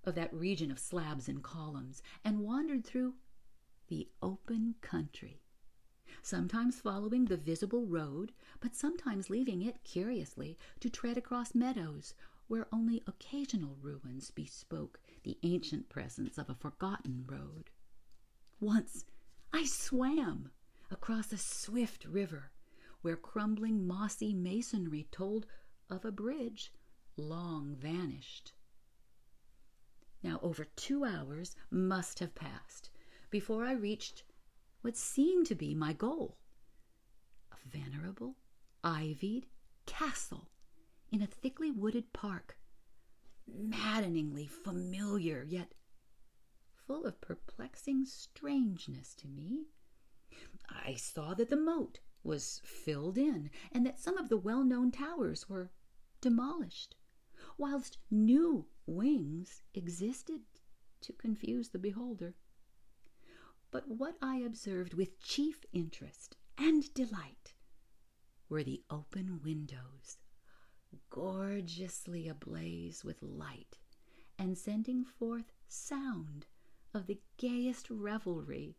of 0.04 0.14
that 0.14 0.32
region 0.34 0.70
of 0.70 0.78
slabs 0.78 1.28
and 1.28 1.42
columns, 1.42 2.02
and 2.24 2.40
wandered 2.40 2.84
through 2.84 3.14
the 3.88 4.08
open 4.22 4.74
country, 4.80 5.42
sometimes 6.22 6.80
following 6.80 7.26
the 7.26 7.36
visible 7.36 7.86
road, 7.86 8.32
but 8.60 8.74
sometimes 8.74 9.30
leaving 9.30 9.62
it, 9.62 9.82
curiously, 9.84 10.58
to 10.80 10.88
tread 10.88 11.16
across 11.16 11.54
meadows 11.54 12.14
where 12.48 12.68
only 12.72 13.02
occasional 13.06 13.76
ruins 13.80 14.30
bespoke 14.30 14.98
the 15.22 15.38
ancient 15.42 15.88
presence 15.88 16.36
of 16.38 16.50
a 16.50 16.54
forgotten 16.54 17.24
road. 17.26 17.70
Once 18.60 19.04
I 19.52 19.64
swam 19.64 20.50
across 20.90 21.32
a 21.32 21.38
swift 21.38 22.04
river 22.04 22.50
where 23.00 23.16
crumbling 23.16 23.86
mossy 23.86 24.32
masonry 24.32 25.08
told 25.10 25.46
of 25.90 26.04
a 26.04 26.12
bridge 26.12 26.72
long 27.16 27.74
vanished. 27.78 28.52
Now, 30.22 30.38
over 30.42 30.64
two 30.64 31.04
hours 31.04 31.56
must 31.70 32.20
have 32.20 32.34
passed 32.34 32.90
before 33.30 33.64
I 33.64 33.72
reached 33.72 34.24
what 34.82 34.96
seemed 34.96 35.46
to 35.46 35.54
be 35.54 35.74
my 35.74 35.92
goal 35.92 36.38
a 37.50 37.56
venerable, 37.68 38.36
ivied 38.84 39.46
castle 39.86 40.48
in 41.10 41.22
a 41.22 41.26
thickly 41.26 41.70
wooded 41.70 42.12
park, 42.12 42.58
maddeningly 43.46 44.46
familiar, 44.46 45.44
yet 45.44 45.74
full 46.72 47.04
of 47.04 47.20
perplexing 47.20 48.04
strangeness 48.04 49.14
to 49.14 49.28
me. 49.28 49.66
I 50.68 50.94
saw 50.94 51.34
that 51.34 51.50
the 51.50 51.56
moat 51.56 52.00
was 52.22 52.60
filled 52.64 53.18
in, 53.18 53.50
and 53.72 53.84
that 53.86 53.98
some 53.98 54.16
of 54.16 54.28
the 54.28 54.36
well 54.36 54.64
known 54.64 54.90
towers 54.90 55.48
were 55.48 55.72
demolished, 56.20 56.96
whilst 57.58 57.98
new 58.10 58.66
wings 58.86 59.62
existed 59.74 60.42
to 61.00 61.12
confuse 61.12 61.70
the 61.70 61.78
beholder. 61.78 62.34
But 63.70 63.88
what 63.88 64.16
I 64.20 64.36
observed 64.36 64.94
with 64.94 65.20
chief 65.20 65.64
interest 65.72 66.36
and 66.58 66.92
delight 66.94 67.54
were 68.48 68.62
the 68.62 68.82
open 68.90 69.40
windows 69.42 70.18
gorgeously 71.10 72.28
ablaze 72.28 73.04
with 73.04 73.22
light 73.22 73.78
and 74.38 74.56
sending 74.56 75.04
forth 75.04 75.52
sound 75.68 76.46
of 76.94 77.06
the 77.06 77.20
gayest 77.36 77.88
revelry. 77.90 78.76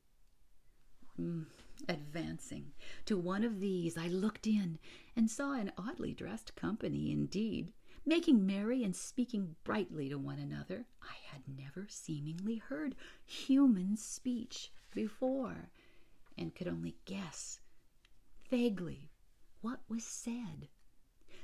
Mm, 1.20 1.46
advancing 1.88 2.72
to 3.06 3.18
one 3.18 3.44
of 3.44 3.60
these, 3.60 3.98
I 3.98 4.08
looked 4.08 4.48
in 4.48 4.80
and 5.16 5.30
saw 5.30 5.54
an 5.54 5.72
oddly 5.78 6.13
dressed 6.13 6.56
company 6.56 7.12
indeed, 7.12 7.72
making 8.06 8.46
merry 8.46 8.84
and 8.84 8.96
speaking 8.96 9.56
brightly 9.63 10.10
to 10.10 10.18
one 10.18 10.39
another. 10.39 10.86
I 11.02 11.16
had 11.32 11.42
never 11.48 11.88
seemingly 11.89 12.58
heard 12.58 12.96
human 13.26 13.96
speech 13.98 14.72
before, 14.94 15.70
and 16.38 16.54
could 16.54 16.68
only 16.68 16.96
guess 17.06 17.60
vaguely 18.50 19.10
what 19.62 19.80
was 19.88 20.04
said. 20.04 20.68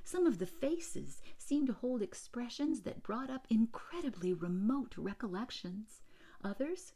Some 0.04 0.26
of 0.26 0.40
the 0.40 0.46
faces 0.46 1.22
seemed 1.38 1.68
to 1.68 1.74
hold 1.74 2.02
expressions 2.02 2.82
that 2.82 3.04
brought 3.04 3.30
up 3.30 3.48
incredibly 3.50 4.34
remote 4.34 4.96
recollections. 4.98 6.02
Others 6.44 6.94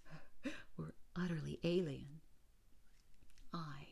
were 0.78 0.96
utterly 1.16 1.60
alien. 1.64 2.22
I 3.54 3.88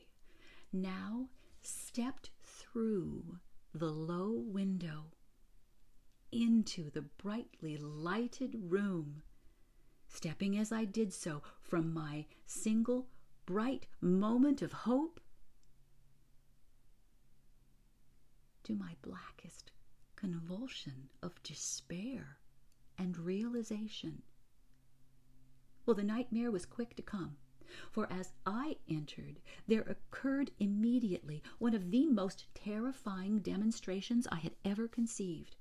now 0.73 1.29
stepped 1.61 2.31
through 2.41 3.39
the 3.73 3.91
low 3.91 4.31
window 4.31 5.13
into 6.31 6.89
the 6.89 7.01
brightly 7.01 7.77
lighted 7.77 8.55
room, 8.55 9.21
stepping 10.07 10.57
as 10.57 10.71
I 10.71 10.85
did 10.85 11.13
so 11.13 11.41
from 11.61 11.93
my 11.93 12.25
single 12.45 13.07
bright 13.45 13.87
moment 13.99 14.61
of 14.61 14.71
hope 14.71 15.19
to 18.63 18.75
my 18.75 18.95
blackest 19.01 19.71
convulsion 20.15 21.09
of 21.21 21.41
despair 21.43 22.37
and 22.97 23.17
realization. 23.17 24.21
Well, 25.85 25.95
the 25.95 26.03
nightmare 26.03 26.51
was 26.51 26.65
quick 26.65 26.95
to 26.95 27.01
come, 27.01 27.37
for 27.89 28.11
as 28.11 28.33
I 28.45 28.77
entered, 28.87 29.39
there 29.67 29.81
occurred 29.81 30.51
immediately 30.59 31.41
one 31.57 31.73
of 31.73 31.89
the 31.89 32.05
most 32.05 32.45
terrifying 32.53 33.39
demonstrations 33.39 34.27
I 34.31 34.37
had 34.37 34.55
ever 34.63 34.87
conceived. 34.87 35.55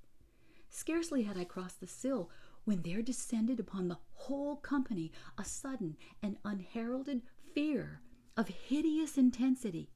Scarcely 0.72 1.24
had 1.24 1.36
I 1.36 1.44
crossed 1.44 1.80
the 1.80 1.86
sill 1.88 2.30
when 2.64 2.82
there 2.82 3.02
descended 3.02 3.58
upon 3.58 3.88
the 3.88 3.98
whole 4.12 4.56
company 4.56 5.10
a 5.36 5.44
sudden 5.44 5.96
and 6.22 6.38
unheralded 6.44 7.22
fear 7.52 8.00
of 8.36 8.48
hideous 8.48 9.18
intensity, 9.18 9.90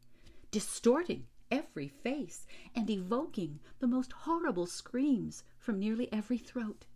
distorting 0.51 1.27
every 1.51 1.89
face 1.89 2.47
and 2.75 2.91
evoking 2.91 3.61
the 3.79 3.87
most 3.87 4.13
horrible 4.13 4.67
screams 4.67 5.45
from 5.59 5.79
nearly 5.79 6.13
every 6.13 6.39
throat. 6.39 6.87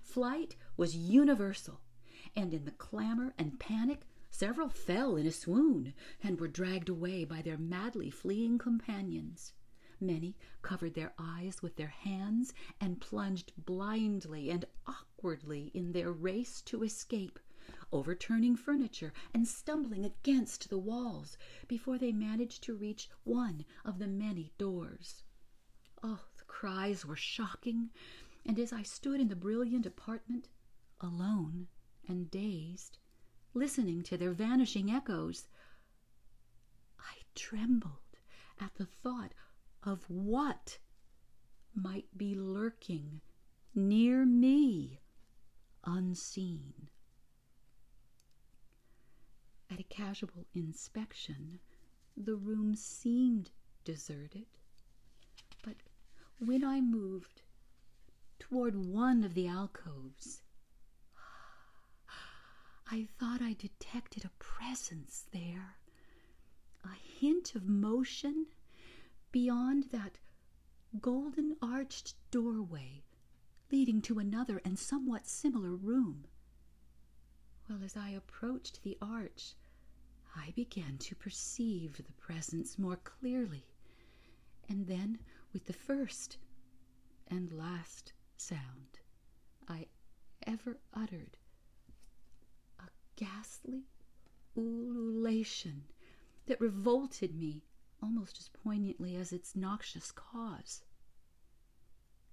Flight 0.00 0.56
was 0.76 0.96
universal, 0.96 1.82
and 2.34 2.54
in 2.54 2.64
the 2.64 2.70
clamor 2.72 3.34
and 3.36 3.60
panic, 3.60 4.06
several 4.30 4.70
fell 4.70 5.16
in 5.16 5.26
a 5.26 5.32
swoon 5.32 5.92
and 6.22 6.40
were 6.40 6.48
dragged 6.48 6.88
away 6.88 7.24
by 7.24 7.42
their 7.42 7.58
madly 7.58 8.10
fleeing 8.10 8.56
companions. 8.56 9.52
Many 10.02 10.34
covered 10.62 10.94
their 10.94 11.12
eyes 11.18 11.60
with 11.60 11.76
their 11.76 11.88
hands 11.88 12.54
and 12.80 13.00
plunged 13.00 13.52
blindly 13.56 14.50
and 14.50 14.64
awkwardly 14.86 15.70
in 15.74 15.92
their 15.92 16.10
race 16.10 16.62
to 16.62 16.82
escape, 16.82 17.38
overturning 17.92 18.56
furniture 18.56 19.12
and 19.34 19.46
stumbling 19.46 20.04
against 20.06 20.70
the 20.70 20.78
walls 20.78 21.36
before 21.68 21.98
they 21.98 22.12
managed 22.12 22.62
to 22.62 22.74
reach 22.74 23.10
one 23.24 23.64
of 23.84 23.98
the 23.98 24.06
many 24.06 24.52
doors. 24.56 25.22
Oh, 26.02 26.24
the 26.38 26.44
cries 26.44 27.04
were 27.04 27.16
shocking, 27.16 27.90
and 28.46 28.58
as 28.58 28.72
I 28.72 28.82
stood 28.82 29.20
in 29.20 29.28
the 29.28 29.36
brilliant 29.36 29.84
apartment, 29.84 30.48
alone 31.00 31.68
and 32.08 32.30
dazed, 32.30 32.96
listening 33.52 34.02
to 34.04 34.16
their 34.16 34.32
vanishing 34.32 34.90
echoes, 34.90 35.46
I 36.98 37.18
trembled 37.34 38.16
at 38.58 38.74
the 38.76 38.86
thought 38.86 39.34
of 39.82 40.04
what 40.08 40.78
might 41.74 42.06
be 42.16 42.34
lurking 42.34 43.20
near 43.74 44.24
me 44.26 45.00
unseen. 45.84 46.88
At 49.70 49.80
a 49.80 49.84
casual 49.84 50.46
inspection, 50.54 51.60
the 52.16 52.34
room 52.34 52.74
seemed 52.74 53.50
deserted, 53.84 54.46
but 55.62 55.76
when 56.38 56.64
I 56.64 56.80
moved 56.80 57.42
toward 58.38 58.74
one 58.74 59.22
of 59.24 59.34
the 59.34 59.46
alcoves, 59.46 60.42
I 62.90 63.06
thought 63.18 63.40
I 63.40 63.54
detected 63.54 64.24
a 64.24 64.30
presence 64.38 65.26
there 65.32 65.76
a 66.84 66.94
hint 66.94 67.54
of 67.54 67.68
motion 67.68 68.46
beyond 69.32 69.84
that 69.90 70.18
golden 71.00 71.56
arched 71.62 72.14
doorway 72.30 73.02
leading 73.70 74.02
to 74.02 74.18
another 74.18 74.60
and 74.64 74.78
somewhat 74.78 75.26
similar 75.26 75.74
room. 75.74 76.26
Well, 77.68 77.82
as 77.84 77.96
I 77.96 78.10
approached 78.10 78.82
the 78.82 78.98
arch, 79.00 79.54
I 80.34 80.50
began 80.56 80.98
to 80.98 81.14
perceive 81.14 81.96
the 81.96 82.12
presence 82.14 82.78
more 82.78 82.96
clearly, 82.96 83.64
and 84.68 84.86
then, 84.86 85.18
with 85.52 85.66
the 85.66 85.72
first 85.72 86.38
and 87.28 87.52
last 87.52 88.12
sound 88.36 88.98
I 89.68 89.86
ever 90.46 90.78
uttered, 90.92 91.36
a 92.80 92.88
ghastly 93.16 93.84
ululation 94.56 95.84
that 96.46 96.60
revolted 96.60 97.34
me 97.36 97.62
almost 98.02 98.38
as 98.38 98.48
poignantly 98.48 99.16
as 99.16 99.32
its 99.32 99.56
noxious 99.56 100.12
cause. 100.12 100.82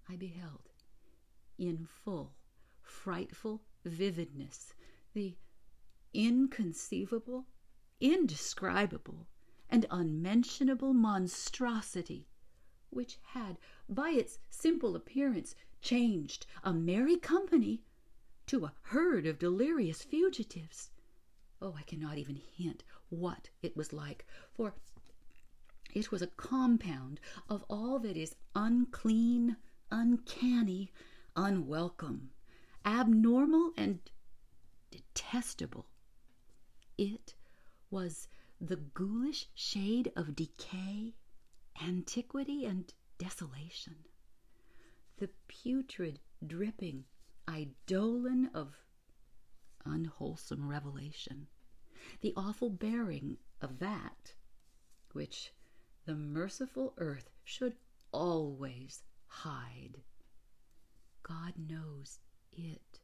I 0.09 0.15
beheld, 0.15 0.69
in 1.57 1.85
full, 1.85 2.35
frightful 2.81 3.63
vividness, 3.83 4.73
the 5.13 5.35
inconceivable, 6.13 7.47
indescribable, 7.99 9.27
and 9.69 9.85
unmentionable 9.89 10.93
monstrosity 10.93 12.29
which 12.89 13.19
had, 13.21 13.57
by 13.89 14.11
its 14.11 14.39
simple 14.49 14.95
appearance, 14.95 15.55
changed 15.81 16.45
a 16.63 16.73
merry 16.73 17.17
company 17.17 17.83
to 18.45 18.63
a 18.65 18.73
herd 18.83 19.27
of 19.27 19.39
delirious 19.39 20.03
fugitives. 20.03 20.89
Oh, 21.61 21.75
I 21.77 21.81
cannot 21.81 22.17
even 22.17 22.37
hint 22.37 22.83
what 23.09 23.49
it 23.61 23.75
was 23.75 23.91
like, 23.91 24.25
for 24.53 24.73
it 25.93 26.11
was 26.11 26.21
a 26.21 26.27
compound 26.27 27.19
of 27.49 27.63
all 27.69 27.99
that 27.99 28.17
is 28.17 28.35
unclean, 28.55 29.57
uncanny, 29.91 30.91
unwelcome, 31.35 32.29
abnormal, 32.85 33.71
and 33.77 33.99
detestable. 34.91 35.87
It 36.97 37.35
was 37.89 38.27
the 38.59 38.75
ghoulish 38.77 39.47
shade 39.53 40.11
of 40.15 40.35
decay, 40.35 41.15
antiquity, 41.81 42.65
and 42.65 42.93
desolation. 43.17 43.95
The 45.17 45.29
putrid, 45.47 46.19
dripping 46.45 47.05
eidolon 47.49 48.49
of 48.53 48.75
unwholesome 49.85 50.67
revelation. 50.67 51.47
The 52.21 52.33
awful 52.35 52.69
bearing 52.69 53.37
of 53.61 53.79
that 53.79 54.33
which 55.13 55.51
the 56.07 56.15
merciful 56.15 56.93
earth 56.99 57.29
should 57.43 57.75
always 58.13 59.03
hide. 59.27 59.97
God 61.21 61.51
knows 61.57 62.19
it 62.53 63.01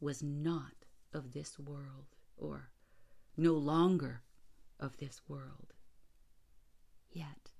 was 0.00 0.22
not 0.22 0.72
of 1.12 1.32
this 1.32 1.58
world, 1.58 2.06
or 2.38 2.70
no 3.36 3.52
longer 3.52 4.22
of 4.80 4.96
this 4.96 5.20
world. 5.28 5.74
Yet, 7.10 7.50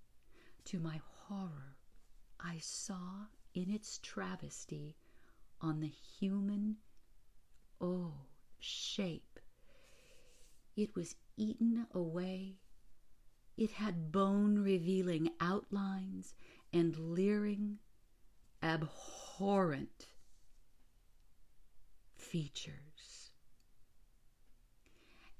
to 0.64 0.78
my 0.80 1.02
horror, 1.26 1.76
I 2.40 2.56
saw 2.59 3.26
in 3.52 3.70
its 3.70 3.98
travesty 4.02 4.96
on 5.61 5.80
the 5.80 5.92
human, 6.18 6.76
oh, 7.82 8.14
shape. 8.59 9.40
It 10.74 10.96
was 10.96 11.16
eaten 11.37 11.87
away 11.92 12.56
it 13.56 13.70
had 13.72 14.12
bone 14.12 14.58
revealing 14.58 15.30
outlines 15.40 16.34
and 16.72 16.96
leering, 16.96 17.78
abhorrent 18.62 20.08
features. 22.14 23.30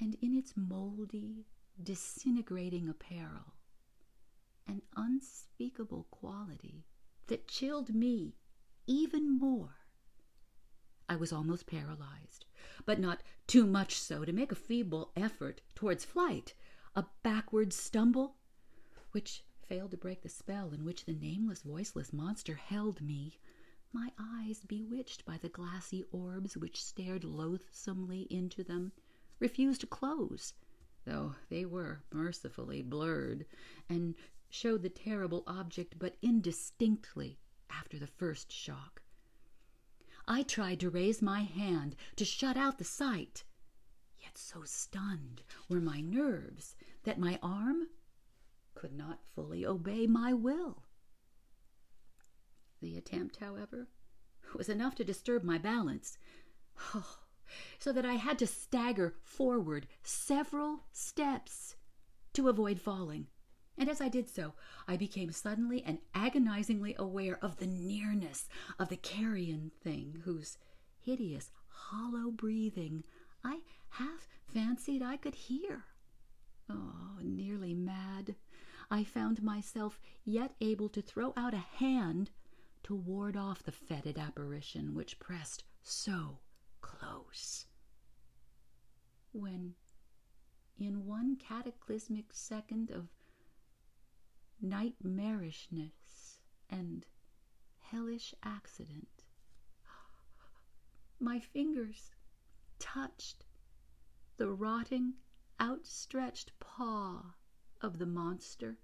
And 0.00 0.16
in 0.22 0.35
its 0.35 0.55
moldy, 0.57 1.46
disintegrating 1.83 2.88
apparel, 2.88 3.55
an 4.66 4.83
unspeakable 4.96 6.07
quality 6.11 6.87
that 7.26 7.48
chilled 7.48 7.94
me 7.94 8.35
even 8.87 9.38
more. 9.38 9.76
I 11.09 11.16
was 11.16 11.33
almost 11.33 11.66
paralyzed, 11.66 12.46
but 12.85 12.98
not 12.98 13.22
too 13.46 13.66
much 13.66 13.94
so 13.94 14.24
to 14.24 14.33
make 14.33 14.52
a 14.52 14.57
feeble 14.57 15.12
effort 15.16 15.61
towards 15.74 16.05
flight 16.05 16.55
a 16.97 17.05
backward 17.23 17.75
stumble, 17.75 18.37
which 19.13 19.45
failed 19.67 19.91
to 19.91 19.99
break 19.99 20.23
the 20.23 20.29
spell 20.31 20.71
in 20.73 20.83
which 20.83 21.05
the 21.05 21.13
nameless, 21.13 21.61
voiceless 21.61 22.11
monster 22.11 22.55
held 22.55 23.03
me, 23.03 23.39
my 23.93 24.11
eyes 24.19 24.65
bewitched 24.67 25.25
by 25.27 25.37
the 25.37 25.51
glassy 25.51 26.05
orbs 26.11 26.57
which 26.57 26.83
stared 26.83 27.23
loathsomely 27.23 28.23
into 28.31 28.65
them, 28.65 28.93
refused 29.39 29.83
to 29.83 29.87
close, 29.87 30.55
though 31.05 31.35
they 31.51 31.67
were 31.67 32.03
mercifully 32.11 32.81
blurred, 32.81 33.45
and 33.91 34.15
showed 34.49 34.83
the 34.83 34.89
terrible 34.89 35.45
object 35.47 35.99
but 35.99 36.17
indistinctly 36.23 37.39
after 37.69 37.99
the 37.99 38.07
first 38.07 38.51
shock. 38.51 39.03
I 40.27 40.43
tried 40.43 40.81
to 40.81 40.89
raise 40.89 41.21
my 41.21 41.43
hand 41.43 41.95
to 42.17 42.25
shut 42.25 42.57
out 42.57 42.79
the 42.79 42.85
sight, 42.85 43.45
yet 44.19 44.39
so 44.39 44.63
stunned 44.65 45.43
were 45.69 45.81
my 45.81 46.01
nerves 46.01 46.75
that 47.07 47.19
my 47.21 47.38
arm 47.40 47.87
could 48.75 48.92
not 48.92 49.21
fully 49.35 49.64
obey 49.64 50.09
my 50.09 50.33
will. 50.33 50.83
The 52.83 52.99
attempt, 52.99 53.37
however, 53.37 53.88
was 54.55 54.69
enough 54.69 54.97
to 54.97 55.05
disturb 55.05 55.45
my 55.45 55.57
balance, 55.57 56.19
oh, 56.95 57.21
so 57.79 57.92
that 57.92 58.05
I 58.05 58.14
had 58.14 58.38
to 58.40 58.47
stagger 58.47 59.14
forward 59.23 59.87
several 60.03 60.81
steps 60.92 61.77
to 62.35 62.49
avoid 62.49 62.81
falling. 62.81 63.29
And 63.79 63.88
as 63.88 64.01
I 64.01 64.09
did 64.09 64.29
so, 64.29 64.55
I 64.88 64.97
became 64.97 65.31
suddenly 65.31 65.85
and 65.85 65.99
agonizingly 66.12 66.97
aware 66.99 67.38
of 67.40 67.59
the 67.59 67.66
nearness 67.69 68.49
of 68.81 68.88
the 68.88 68.97
carrion 68.97 69.71
thing, 69.83 70.23
whose 70.25 70.59
hideous, 70.99 71.51
hollow 71.69 72.33
breathing 72.33 73.05
I 73.45 73.61
half 73.90 74.27
fancied 74.49 75.03
I 75.03 75.16
could 75.16 75.37
hear. 75.37 75.85
Oh, 76.68 77.18
nearly 77.22 77.74
mad, 77.74 78.35
I 78.90 79.05
found 79.05 79.42
myself 79.42 80.00
yet 80.24 80.55
able 80.61 80.88
to 80.90 81.02
throw 81.02 81.33
out 81.37 81.55
a 81.55 81.59
hand 81.59 82.31
to 82.85 82.94
ward 82.94 83.37
off 83.37 83.62
the 83.62 83.72
fetid 83.72 84.18
apparition 84.18 84.94
which 84.94 85.18
pressed 85.18 85.64
so 85.83 86.38
close. 86.81 87.66
When, 89.33 89.74
in 90.79 91.07
one 91.07 91.37
cataclysmic 91.37 92.33
second 92.33 92.90
of 92.90 93.09
nightmarishness 94.64 96.40
and 96.70 97.07
hellish 97.79 98.35
accident, 98.42 99.24
my 101.18 101.38
fingers 101.38 102.11
touched 102.79 103.44
the 104.37 104.50
rotting 104.50 105.14
outstretched 105.61 106.53
paw 106.61 107.35
of 107.81 107.99
the 107.99 108.07
monster 108.07 108.79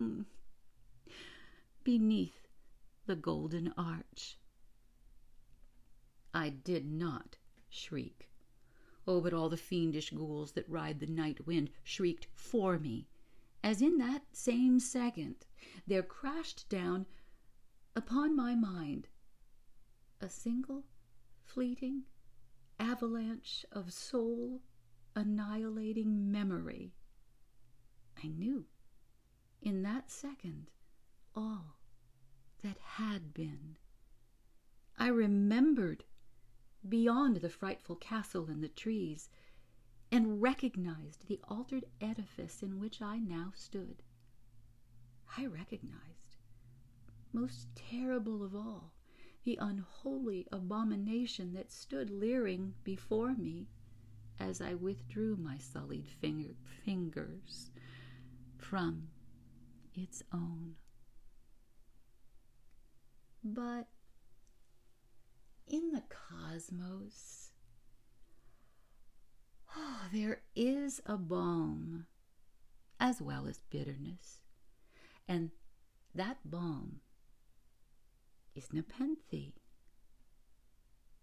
mm. 0.00 0.24
beneath 1.84 2.48
the 3.06 3.16
golden 3.16 3.72
arch. 3.76 4.38
I 6.34 6.50
did 6.50 6.90
not 6.90 7.38
shriek. 7.68 8.28
Oh, 9.06 9.20
but 9.20 9.32
all 9.32 9.48
the 9.48 9.56
fiendish 9.56 10.10
ghouls 10.10 10.52
that 10.52 10.68
ride 10.68 11.00
the 11.00 11.06
night 11.06 11.46
wind 11.46 11.70
shrieked 11.82 12.26
for 12.34 12.78
me, 12.78 13.08
as 13.64 13.80
in 13.80 13.96
that 13.98 14.22
same 14.32 14.78
second 14.78 15.46
there 15.86 16.02
crashed 16.02 16.68
down 16.68 17.06
upon 17.96 18.36
my 18.36 18.54
mind 18.54 19.08
a 20.20 20.28
single 20.28 20.84
fleeting 21.44 22.02
avalanche 22.78 23.64
of 23.72 23.92
soul 23.92 24.60
annihilating 25.14 26.30
memory. 26.30 26.94
I 28.22 28.28
knew 28.28 28.66
in 29.62 29.82
that 29.82 30.10
second 30.10 30.70
all 31.34 31.78
that 32.62 32.78
had 32.78 33.32
been. 33.34 33.76
I 34.96 35.08
remembered 35.08 36.04
beyond 36.88 37.36
the 37.36 37.48
frightful 37.48 37.96
castle 37.96 38.46
and 38.48 38.62
the 38.62 38.68
trees 38.68 39.28
and 40.10 40.40
recognized 40.40 41.26
the 41.28 41.40
altered 41.48 41.84
edifice 42.00 42.62
in 42.62 42.78
which 42.78 43.02
I 43.02 43.18
now 43.18 43.52
stood. 43.54 44.02
I 45.36 45.46
recognized, 45.46 46.36
most 47.32 47.68
terrible 47.74 48.42
of 48.42 48.54
all, 48.54 48.94
the 49.44 49.58
unholy 49.60 50.46
abomination 50.50 51.52
that 51.52 51.70
stood 51.70 52.10
leering 52.10 52.74
before 52.84 53.34
me 53.34 53.68
as 54.40 54.60
I 54.60 54.74
withdrew 54.74 55.36
my 55.36 55.58
sullied 55.58 56.06
finger, 56.06 56.54
fingers 56.84 57.70
from 58.56 59.08
its 59.94 60.22
own. 60.32 60.74
But 63.42 63.88
in 65.66 65.92
the 65.92 66.02
cosmos, 66.08 67.50
oh, 69.76 70.02
there 70.12 70.42
is 70.54 71.00
a 71.06 71.16
balm 71.16 72.06
as 73.00 73.20
well 73.22 73.46
as 73.46 73.60
bitterness. 73.70 74.40
And 75.26 75.50
that 76.14 76.38
balm 76.44 77.00
is 78.54 78.72
Nepenthe. 78.72 79.52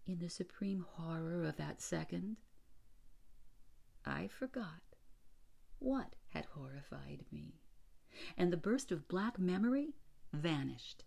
In 0.06 0.18
the 0.20 0.30
supreme 0.30 0.86
horror 0.94 1.44
of 1.44 1.56
that 1.56 1.82
second, 1.82 2.36
I 4.06 4.28
forgot 4.28 4.82
what 5.78 6.14
had 6.28 6.46
horrified 6.46 7.24
me, 7.32 7.60
and 8.36 8.52
the 8.52 8.56
burst 8.56 8.92
of 8.92 9.08
black 9.08 9.38
memory 9.38 9.94
vanished 10.32 11.04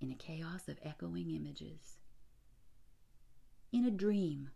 in 0.00 0.10
a 0.10 0.14
chaos 0.14 0.68
of 0.68 0.78
echoing 0.82 1.30
images. 1.30 1.98
In 3.72 3.84
a 3.84 3.90
dream, 3.90 4.50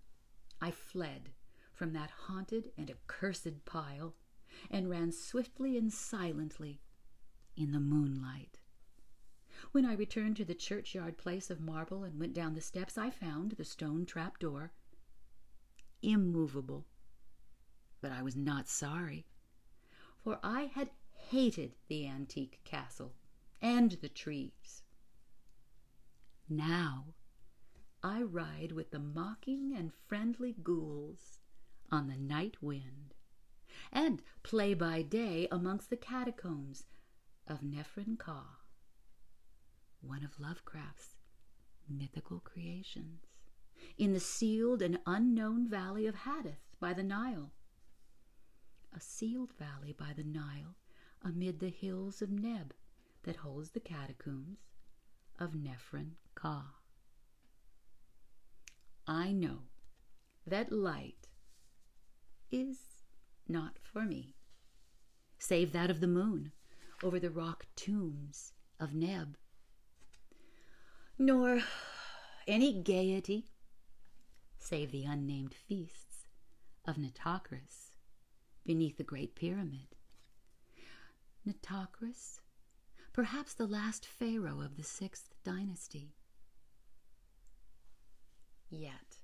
I 0.60 0.70
fled 0.70 1.30
from 1.72 1.92
that 1.92 2.10
haunted 2.10 2.70
and 2.76 2.90
accursed 2.90 3.64
pile 3.64 4.14
and 4.70 4.88
ran 4.88 5.12
swiftly 5.12 5.76
and 5.76 5.92
silently 5.92 6.80
in 7.56 7.72
the 7.72 7.80
moonlight. 7.80 8.58
When 9.72 9.84
I 9.84 9.94
returned 9.94 10.36
to 10.36 10.44
the 10.44 10.54
churchyard 10.54 11.18
place 11.18 11.50
of 11.50 11.60
marble 11.60 12.04
and 12.04 12.18
went 12.18 12.34
down 12.34 12.54
the 12.54 12.60
steps, 12.60 12.96
I 12.96 13.10
found 13.10 13.52
the 13.52 13.64
stone 13.64 14.06
trap 14.06 14.38
door 14.38 14.72
immovable. 16.02 16.86
But 18.00 18.12
I 18.12 18.22
was 18.22 18.36
not 18.36 18.68
sorry, 18.68 19.26
for 20.22 20.38
I 20.42 20.62
had 20.62 20.90
hated 21.12 21.74
the 21.88 22.06
antique 22.06 22.60
castle 22.64 23.14
and 23.60 23.92
the 23.92 24.08
trees. 24.08 24.82
Now 26.48 27.14
I 28.02 28.22
ride 28.22 28.72
with 28.72 28.92
the 28.92 29.00
mocking 29.00 29.74
and 29.76 29.92
friendly 29.92 30.52
ghouls 30.52 31.40
on 31.90 32.06
the 32.06 32.16
night 32.16 32.62
wind, 32.62 33.14
and 33.90 34.22
play 34.42 34.74
by 34.74 35.02
day 35.02 35.48
amongst 35.50 35.90
the 35.90 35.96
catacombs 35.96 36.86
of 37.46 37.62
Nephren 37.62 38.16
Ka, 38.16 38.60
one 40.00 40.22
of 40.22 40.38
Lovecraft's 40.38 41.16
mythical 41.88 42.38
creations, 42.40 43.26
in 43.96 44.12
the 44.12 44.20
sealed 44.20 44.82
and 44.82 45.00
unknown 45.06 45.68
valley 45.68 46.06
of 46.06 46.14
Hadoth 46.14 46.62
by 46.78 46.92
the 46.92 47.02
Nile. 47.02 47.52
A 48.98 49.00
sealed 49.00 49.52
valley 49.52 49.92
by 49.92 50.12
the 50.12 50.24
Nile 50.24 50.74
amid 51.22 51.60
the 51.60 51.68
hills 51.68 52.20
of 52.20 52.32
Neb 52.32 52.74
that 53.22 53.36
holds 53.36 53.70
the 53.70 53.78
catacombs 53.78 54.58
of 55.38 55.54
Nephren 55.54 56.16
Ka. 56.34 56.74
I 59.06 59.30
know 59.30 59.68
that 60.44 60.72
light 60.72 61.28
is 62.50 63.04
not 63.46 63.78
for 63.80 64.02
me, 64.02 64.34
save 65.38 65.70
that 65.70 65.90
of 65.90 66.00
the 66.00 66.08
moon 66.08 66.50
over 67.00 67.20
the 67.20 67.30
rock 67.30 67.66
tombs 67.76 68.52
of 68.80 68.94
Neb, 68.94 69.36
nor 71.16 71.60
any 72.48 72.82
gaiety 72.82 73.52
save 74.58 74.90
the 74.90 75.04
unnamed 75.04 75.54
feasts 75.54 76.26
of 76.84 76.96
Nitocris 76.96 77.87
beneath 78.68 78.98
the 78.98 79.02
Great 79.02 79.34
Pyramid. 79.34 79.96
Nitocris, 81.46 82.40
perhaps 83.14 83.54
the 83.54 83.66
last 83.66 84.04
pharaoh 84.04 84.60
of 84.60 84.76
the 84.76 84.82
sixth 84.82 85.30
dynasty. 85.42 86.12
Yet, 88.68 89.20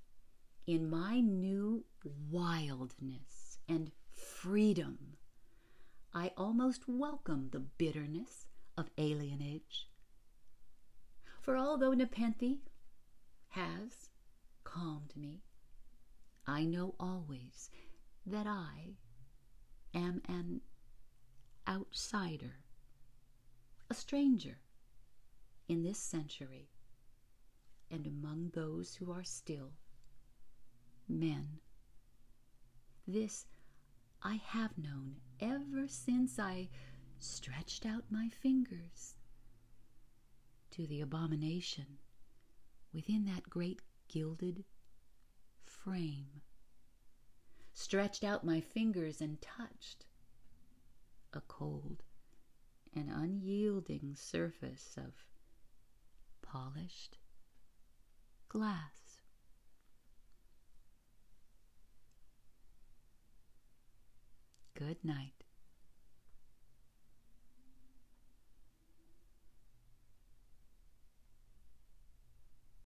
in 0.66 0.88
my 0.88 1.20
new 1.20 1.84
wildness 2.30 3.58
and 3.68 3.90
freedom, 4.14 5.18
I 6.14 6.32
almost 6.38 6.88
welcome 6.88 7.50
the 7.52 7.60
bitterness 7.60 8.46
of 8.78 8.96
alienage. 8.96 9.88
For 11.42 11.58
although 11.58 11.92
Nepenthe 11.92 12.60
has 13.48 14.08
calmed 14.64 15.12
me, 15.14 15.42
I 16.46 16.64
know 16.64 16.94
always 16.98 17.68
that 18.24 18.46
I 18.46 18.96
am 19.94 20.20
an 20.28 20.60
outsider, 21.68 22.56
a 23.88 23.94
stranger 23.94 24.58
in 25.68 25.82
this 25.82 25.98
century, 25.98 26.68
and 27.90 28.06
among 28.06 28.50
those 28.50 28.96
who 28.96 29.10
are 29.12 29.24
still 29.24 29.72
men. 31.08 31.60
This 33.06 33.46
I 34.22 34.36
have 34.36 34.78
known 34.78 35.16
ever 35.40 35.86
since 35.86 36.38
I 36.38 36.68
stretched 37.18 37.86
out 37.86 38.04
my 38.10 38.28
fingers 38.28 39.16
to 40.70 40.86
the 40.86 41.00
abomination 41.00 41.98
within 42.92 43.24
that 43.26 43.50
great 43.50 43.80
gilded 44.08 44.64
frame, 45.62 46.40
stretched 47.74 48.24
out 48.24 48.44
my 48.44 48.60
fingers 48.60 49.20
and 49.20 49.40
touched 49.42 50.06
a 51.32 51.40
cold 51.42 52.02
and 52.94 53.10
unyielding 53.10 54.14
surface 54.14 54.96
of 54.96 55.12
polished 56.40 57.18
glass. 58.48 59.20
Good 64.74 65.04
night. 65.04 65.43